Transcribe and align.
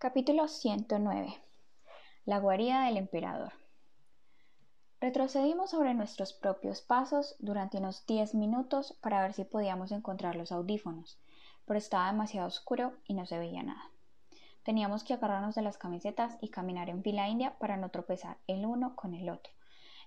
Capítulo 0.00 0.46
109 0.46 1.34
La 2.24 2.38
guarida 2.38 2.84
del 2.84 2.98
emperador 2.98 3.52
Retrocedimos 5.00 5.70
sobre 5.70 5.92
nuestros 5.92 6.32
propios 6.32 6.82
pasos 6.82 7.34
durante 7.40 7.78
unos 7.78 8.06
diez 8.06 8.32
minutos 8.32 8.96
para 9.00 9.20
ver 9.22 9.32
si 9.32 9.42
podíamos 9.42 9.90
encontrar 9.90 10.36
los 10.36 10.52
audífonos, 10.52 11.18
pero 11.64 11.78
estaba 11.78 12.12
demasiado 12.12 12.46
oscuro 12.46 12.92
y 13.08 13.14
no 13.14 13.26
se 13.26 13.40
veía 13.40 13.64
nada. 13.64 13.90
Teníamos 14.62 15.02
que 15.02 15.14
agarrarnos 15.14 15.56
de 15.56 15.62
las 15.62 15.78
camisetas 15.78 16.38
y 16.40 16.50
caminar 16.50 16.90
en 16.90 17.02
fila 17.02 17.28
india 17.28 17.58
para 17.58 17.76
no 17.76 17.88
tropezar 17.88 18.38
el 18.46 18.66
uno 18.66 18.94
con 18.94 19.16
el 19.16 19.28
otro. 19.28 19.52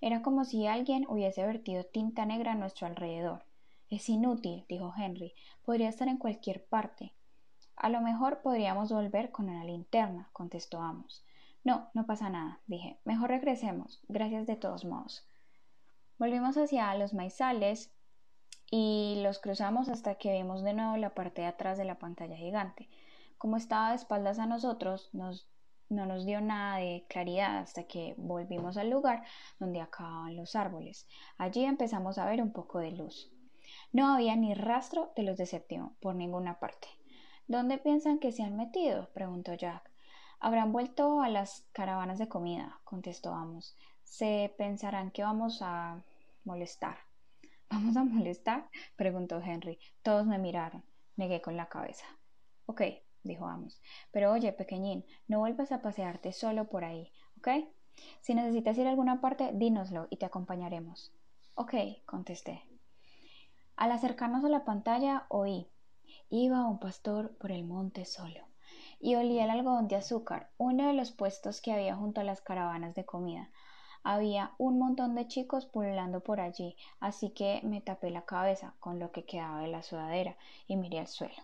Era 0.00 0.22
como 0.22 0.44
si 0.44 0.68
alguien 0.68 1.04
hubiese 1.08 1.44
vertido 1.44 1.82
tinta 1.82 2.24
negra 2.26 2.52
a 2.52 2.54
nuestro 2.54 2.86
alrededor. 2.86 3.42
Es 3.88 4.08
inútil, 4.08 4.66
dijo 4.68 4.94
Henry. 4.96 5.34
Podría 5.64 5.88
estar 5.88 6.06
en 6.06 6.18
cualquier 6.18 6.64
parte. 6.64 7.12
A 7.80 7.88
lo 7.88 8.02
mejor 8.02 8.42
podríamos 8.42 8.92
volver 8.92 9.30
con 9.30 9.48
una 9.48 9.64
linterna, 9.64 10.28
contestó 10.34 10.82
Amos. 10.82 11.24
No, 11.64 11.88
no 11.94 12.04
pasa 12.04 12.28
nada, 12.28 12.60
dije. 12.66 13.00
Mejor 13.06 13.30
regresemos. 13.30 14.02
Gracias 14.06 14.46
de 14.46 14.56
todos 14.56 14.84
modos. 14.84 15.26
Volvimos 16.18 16.58
hacia 16.58 16.94
los 16.96 17.14
maizales 17.14 17.90
y 18.70 19.20
los 19.22 19.38
cruzamos 19.38 19.88
hasta 19.88 20.16
que 20.16 20.30
vimos 20.30 20.62
de 20.62 20.74
nuevo 20.74 20.98
la 20.98 21.14
parte 21.14 21.40
de 21.40 21.46
atrás 21.46 21.78
de 21.78 21.86
la 21.86 21.98
pantalla 21.98 22.36
gigante. 22.36 22.90
Como 23.38 23.56
estaba 23.56 23.88
de 23.88 23.96
espaldas 23.96 24.38
a 24.38 24.44
nosotros, 24.44 25.08
no 25.14 25.32
nos 25.88 26.26
dio 26.26 26.42
nada 26.42 26.76
de 26.76 27.06
claridad 27.08 27.60
hasta 27.60 27.84
que 27.84 28.14
volvimos 28.18 28.76
al 28.76 28.90
lugar 28.90 29.24
donde 29.58 29.80
acababan 29.80 30.36
los 30.36 30.54
árboles. 30.54 31.08
Allí 31.38 31.64
empezamos 31.64 32.18
a 32.18 32.26
ver 32.26 32.42
un 32.42 32.52
poco 32.52 32.78
de 32.78 32.90
luz. 32.90 33.32
No 33.90 34.12
había 34.12 34.36
ni 34.36 34.52
rastro 34.52 35.14
de 35.16 35.22
los 35.22 35.38
de 35.38 35.46
séptimo 35.46 35.96
por 35.98 36.14
ninguna 36.14 36.60
parte. 36.60 36.99
¿Dónde 37.50 37.78
piensan 37.78 38.20
que 38.20 38.30
se 38.30 38.44
han 38.44 38.56
metido? 38.56 39.08
preguntó 39.12 39.54
Jack. 39.54 39.90
Habrán 40.38 40.70
vuelto 40.70 41.20
a 41.20 41.28
las 41.28 41.66
caravanas 41.72 42.20
de 42.20 42.28
comida, 42.28 42.78
contestó 42.84 43.34
Amos. 43.34 43.76
Se 44.04 44.54
pensarán 44.56 45.10
que 45.10 45.24
vamos 45.24 45.58
a 45.60 46.00
molestar. 46.44 46.98
¿Vamos 47.68 47.96
a 47.96 48.04
molestar? 48.04 48.70
preguntó 48.94 49.40
Henry. 49.40 49.80
Todos 50.04 50.28
me 50.28 50.38
miraron. 50.38 50.84
Negué 51.16 51.42
con 51.42 51.56
la 51.56 51.68
cabeza. 51.68 52.06
Ok, 52.66 52.82
dijo 53.24 53.48
Amos. 53.48 53.82
Pero 54.12 54.30
oye, 54.30 54.52
pequeñín, 54.52 55.04
no 55.26 55.40
vuelvas 55.40 55.72
a 55.72 55.82
pasearte 55.82 56.32
solo 56.32 56.68
por 56.68 56.84
ahí, 56.84 57.10
¿ok? 57.38 57.66
Si 58.20 58.32
necesitas 58.32 58.78
ir 58.78 58.86
a 58.86 58.90
alguna 58.90 59.20
parte, 59.20 59.50
dínoslo 59.54 60.06
y 60.08 60.18
te 60.18 60.26
acompañaremos. 60.26 61.12
Ok, 61.56 61.74
contesté. 62.06 62.62
Al 63.74 63.90
acercarnos 63.90 64.44
a 64.44 64.48
la 64.48 64.64
pantalla, 64.64 65.26
oí 65.28 65.68
Iba 66.28 66.66
un 66.66 66.78
pastor 66.78 67.36
por 67.38 67.50
el 67.50 67.64
monte 67.64 68.04
solo, 68.04 68.44
y 69.00 69.14
olía 69.14 69.44
el 69.44 69.50
algodón 69.50 69.88
de 69.88 69.96
azúcar, 69.96 70.50
uno 70.58 70.86
de 70.86 70.92
los 70.92 71.10
puestos 71.10 71.60
que 71.60 71.72
había 71.72 71.96
junto 71.96 72.20
a 72.20 72.24
las 72.24 72.40
caravanas 72.40 72.94
de 72.94 73.04
comida. 73.04 73.50
Había 74.02 74.54
un 74.58 74.78
montón 74.78 75.14
de 75.14 75.26
chicos 75.26 75.66
pululando 75.66 76.20
por 76.20 76.40
allí, 76.40 76.76
así 77.00 77.30
que 77.30 77.60
me 77.64 77.80
tapé 77.80 78.10
la 78.10 78.24
cabeza 78.24 78.74
con 78.80 78.98
lo 78.98 79.12
que 79.12 79.24
quedaba 79.24 79.60
de 79.60 79.68
la 79.68 79.82
sudadera 79.82 80.36
y 80.66 80.76
miré 80.76 81.00
al 81.00 81.06
suelo, 81.06 81.42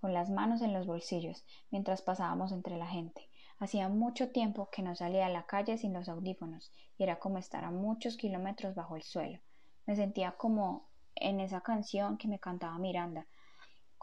con 0.00 0.12
las 0.12 0.30
manos 0.30 0.62
en 0.62 0.72
los 0.72 0.86
bolsillos, 0.86 1.44
mientras 1.70 2.02
pasábamos 2.02 2.52
entre 2.52 2.76
la 2.76 2.86
gente. 2.86 3.28
Hacía 3.58 3.88
mucho 3.88 4.30
tiempo 4.30 4.68
que 4.70 4.82
no 4.82 4.94
salía 4.94 5.26
a 5.26 5.30
la 5.30 5.46
calle 5.46 5.78
sin 5.78 5.94
los 5.94 6.08
audífonos, 6.08 6.70
y 6.98 7.04
era 7.04 7.18
como 7.18 7.38
estar 7.38 7.64
a 7.64 7.70
muchos 7.70 8.16
kilómetros 8.16 8.74
bajo 8.74 8.96
el 8.96 9.02
suelo. 9.02 9.40
Me 9.86 9.96
sentía 9.96 10.32
como 10.32 10.88
en 11.14 11.40
esa 11.40 11.62
canción 11.62 12.18
que 12.18 12.28
me 12.28 12.38
cantaba 12.38 12.78
Miranda, 12.78 13.26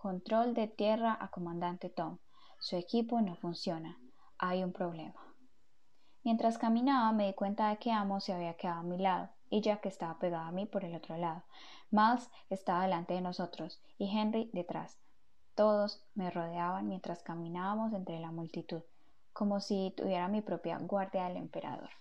Control 0.04 0.54
de 0.54 0.68
tierra 0.68 1.18
a 1.18 1.30
comandante 1.30 1.88
Tom. 1.90 2.18
Su 2.60 2.76
equipo 2.76 3.22
no 3.22 3.38
funciona. 3.38 3.98
Hay 4.38 4.62
un 4.62 4.74
problema. 4.74 5.34
Mientras 6.26 6.58
caminaba 6.58 7.14
me 7.14 7.28
di 7.28 7.34
cuenta 7.34 7.70
de 7.70 7.78
que 7.78 7.90
Amos 7.90 8.26
se 8.26 8.34
había 8.34 8.58
quedado 8.58 8.82
a 8.82 8.84
mi 8.84 8.98
lado 8.98 9.30
y 9.50 9.62
Jack 9.62 9.86
estaba 9.86 10.20
pegado 10.20 10.44
a 10.44 10.52
mí 10.52 10.66
por 10.66 10.84
el 10.84 10.94
otro 10.94 11.16
lado. 11.16 11.44
Miles 11.90 12.30
estaba 12.50 12.82
delante 12.82 13.14
de 13.14 13.22
nosotros 13.22 13.82
y 13.98 14.10
Henry 14.14 14.50
detrás. 14.52 15.00
Todos 15.56 16.06
me 16.16 16.30
rodeaban 16.30 16.90
mientras 16.90 17.24
caminábamos 17.24 17.94
entre 17.94 18.20
la 18.20 18.32
multitud, 18.32 18.82
como 19.32 19.62
si 19.62 19.94
tuviera 19.96 20.28
mi 20.28 20.42
propia 20.42 20.80
guardia 20.80 21.30
del 21.30 21.38
emperador. 21.38 21.92